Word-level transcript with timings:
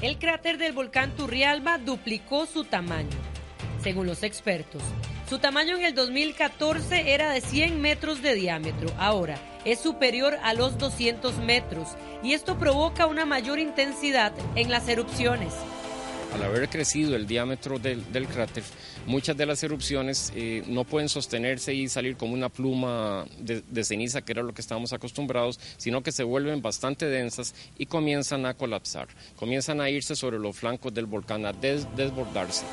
el 0.00 0.18
cráter 0.18 0.58
del 0.58 0.72
volcán 0.72 1.16
Turrialba 1.16 1.78
duplicó 1.78 2.46
su 2.46 2.64
tamaño, 2.64 3.16
según 3.82 4.06
los 4.06 4.22
expertos. 4.22 4.82
Su 5.28 5.38
tamaño 5.38 5.76
en 5.76 5.84
el 5.84 5.94
2014 5.94 7.12
era 7.12 7.30
de 7.30 7.40
100 7.40 7.80
metros 7.80 8.22
de 8.22 8.34
diámetro, 8.34 8.90
ahora 8.98 9.38
es 9.64 9.80
superior 9.80 10.38
a 10.42 10.54
los 10.54 10.78
200 10.78 11.38
metros 11.38 11.88
y 12.22 12.34
esto 12.34 12.58
provoca 12.58 13.06
una 13.06 13.24
mayor 13.24 13.58
intensidad 13.58 14.32
en 14.54 14.70
las 14.70 14.88
erupciones 14.88 15.52
al 16.34 16.42
haber 16.42 16.68
crecido 16.68 17.16
el 17.16 17.26
diámetro 17.26 17.78
del, 17.78 18.02
cráter, 18.26 18.62
muchas 19.06 19.36
de 19.36 19.46
las 19.46 19.62
erupciones 19.62 20.32
eh, 20.34 20.62
no 20.66 20.84
pueden 20.84 21.08
sostenerse 21.08 21.74
y 21.74 21.88
salir 21.88 22.16
como 22.16 22.34
una 22.34 22.48
pluma 22.48 23.26
de, 23.38 23.84
ceniza, 23.84 24.22
que 24.22 24.32
era 24.32 24.42
lo 24.42 24.54
que 24.54 24.60
estábamos 24.60 24.92
acostumbrados, 24.92 25.60
sino 25.76 26.02
que 26.02 26.12
se 26.12 26.24
vuelven 26.24 26.62
bastante 26.62 27.06
densas 27.06 27.54
y 27.78 27.86
comienzan 27.86 28.46
a 28.46 28.54
colapsar, 28.54 29.08
comienzan 29.36 29.80
a 29.80 29.90
irse 29.90 30.16
sobre 30.16 30.38
los 30.38 30.56
flancos 30.56 30.94
del 30.94 31.06
volcán, 31.06 31.46
a 31.46 31.52
desbordarse. 31.52 32.64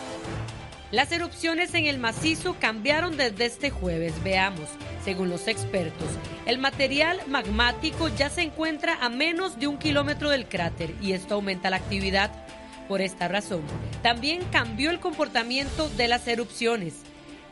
Las 0.92 1.12
erupciones 1.12 1.76
en 1.76 1.86
el 1.86 2.00
macizo 2.00 2.56
cambiaron 2.60 3.16
desde 3.16 3.46
este 3.46 3.70
jueves, 3.70 4.24
veamos. 4.24 4.68
Según 5.06 5.30
los 5.30 5.48
expertos, 5.48 6.08
el 6.48 6.58
material 6.58 7.20
magmático 7.28 8.08
ya 8.08 8.32
se 8.32 8.42
encuentra 8.42 8.98
a 9.00 9.10
menos 9.10 9.60
de 9.60 9.68
un 9.68 9.78
kilómetro 9.78 10.32
del 10.32 10.48
cráter 10.48 10.96
y 11.00 11.12
esto 11.12 11.36
aumenta 11.36 11.70
la 11.70 11.76
actividad 11.76 12.32
por 12.90 13.02
esta 13.02 13.28
razón, 13.28 13.62
también 14.02 14.44
cambió 14.52 14.90
el 14.90 15.00
comportamiento 15.00 15.88
de 15.90 16.10
las 16.10 16.28
erupciones. 16.28 16.96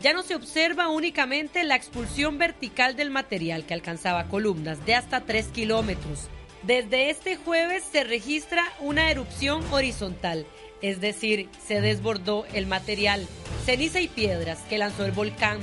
Ya 0.02 0.12
no 0.12 0.24
se 0.24 0.36
observa 0.36 0.90
únicamente 0.90 1.64
la 1.64 1.76
expulsión 1.76 2.38
vertical 2.40 2.96
del 2.96 3.12
material 3.12 3.64
que 3.64 3.76
alcanzaba 3.76 4.26
columnas 4.26 4.84
de 4.86 4.96
hasta 4.96 5.22
3 5.22 5.48
kilómetros. 5.50 6.28
Desde 6.64 7.12
este 7.12 7.36
jueves 7.36 7.84
se 7.90 8.04
registra 8.04 8.64
una 8.80 9.12
erupción 9.12 9.64
horizontal, 9.72 10.46
es 10.82 11.00
decir, 11.02 11.50
se 11.66 11.82
desbordó 11.82 12.46
el 12.54 12.66
material, 12.66 13.28
ceniza 13.64 14.02
y 14.02 14.08
piedras 14.08 14.60
que 14.70 14.80
lanzó 14.80 15.06
el 15.06 15.12
volcán, 15.12 15.60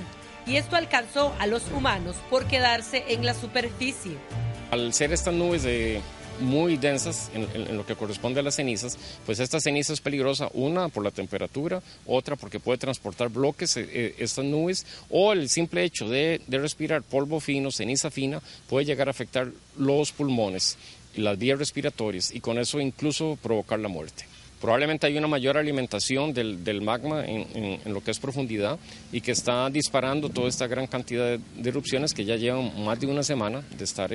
y 0.46 0.56
esto 0.56 0.76
alcanzó 0.76 1.34
a 1.40 1.46
los 1.46 1.70
humanos 1.72 2.16
por 2.30 2.46
quedarse 2.46 3.04
en 3.08 3.26
la 3.26 3.34
superficie. 3.34 4.12
Al 4.70 4.92
ser 4.92 5.12
estas 5.12 5.34
nubes 5.34 5.64
de 5.64 6.00
muy 6.40 6.76
densas 6.76 7.30
en, 7.34 7.76
lo 7.76 7.86
que 7.86 7.94
corresponde 7.94 8.40
a 8.40 8.42
las 8.42 8.56
cenizas, 8.56 8.98
pues 9.26 9.40
esta 9.40 9.60
ceniza 9.60 9.92
es 9.92 10.00
peligrosa, 10.00 10.48
una 10.52 10.88
por 10.88 11.04
la 11.04 11.10
temperatura, 11.10 11.82
otra 12.06 12.36
porque 12.36 12.60
puede 12.60 12.78
transportar 12.78 13.28
bloques, 13.28 13.76
eh, 13.76 13.88
eh, 13.92 14.14
estas 14.18 14.44
nubes, 14.44 14.86
o 15.10 15.32
el 15.32 15.48
simple 15.48 15.84
hecho 15.84 16.08
de, 16.08 16.40
respirar 16.48 17.02
polvo 17.02 17.40
fino, 17.40 17.70
ceniza 17.70 18.10
fina, 18.10 18.40
puede 18.68 18.86
llegar 18.86 19.08
a 19.08 19.10
afectar 19.10 19.50
los 19.78 20.12
pulmones 20.12 20.76
las 21.16 21.38
vías 21.38 21.58
respiratorias 21.58 22.32
y 22.34 22.40
con 22.40 22.58
eso 22.58 22.80
incluso 22.80 23.38
provocar 23.40 23.78
la 23.78 23.88
muerte. 23.88 24.24
Probablemente 24.60 25.06
hay 25.06 25.18
una 25.18 25.26
mayor 25.26 25.58
alimentación 25.58 26.32
del, 26.32 26.80
magma 26.80 27.24
en, 27.26 27.80
lo 27.92 28.02
que 28.02 28.10
es 28.10 28.18
profundidad 28.18 28.78
y 29.12 29.20
que 29.20 29.32
está 29.32 29.68
disparando 29.68 30.30
toda 30.30 30.48
esta 30.48 30.66
gran 30.66 30.86
cantidad 30.86 31.38
de, 31.38 31.68
erupciones 31.68 32.14
que 32.14 32.24
ya 32.24 32.36
llevan 32.36 32.84
más 32.84 32.98
de 32.98 33.06
una 33.06 33.22
semana 33.22 33.62
de 33.76 33.84
estar 33.84 34.10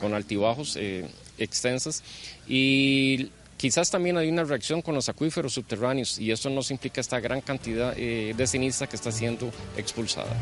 con, 0.00 0.14
altibajos 0.14 0.76
eh, 0.76 1.06
extensas. 1.38 2.02
Y 2.48 3.30
quizás 3.56 3.90
también 3.90 4.16
hay 4.16 4.28
una 4.28 4.44
reacción 4.44 4.82
con 4.82 4.94
los 4.94 5.08
acuíferos 5.08 5.52
subterráneos 5.54 6.18
y 6.18 6.30
eso 6.30 6.50
nos 6.50 6.70
implica 6.70 7.00
esta 7.00 7.20
gran 7.20 7.40
cantidad 7.40 7.94
eh, 7.96 8.34
de 8.36 8.46
ceniza 8.46 8.86
que 8.86 8.96
está 8.96 9.12
siendo 9.12 9.50
expulsada. 9.76 10.36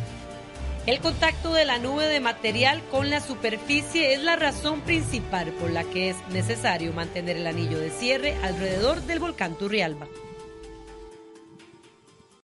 El 0.86 1.00
contacto 1.00 1.54
de 1.54 1.64
la 1.64 1.78
nube 1.78 2.06
de 2.08 2.20
material 2.20 2.82
con 2.90 3.08
la 3.08 3.20
superficie 3.20 4.12
es 4.12 4.22
la 4.22 4.36
razón 4.36 4.82
principal 4.82 5.50
por 5.52 5.70
la 5.70 5.82
que 5.82 6.10
es 6.10 6.16
necesario 6.28 6.92
mantener 6.92 7.38
el 7.38 7.46
anillo 7.46 7.78
de 7.78 7.88
cierre 7.88 8.36
alrededor 8.42 9.00
del 9.00 9.18
volcán 9.18 9.54
Turrialba. 9.54 10.08